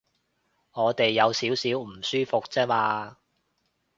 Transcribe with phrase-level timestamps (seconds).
[0.71, 3.17] 我哋有少少唔舒服啫嘛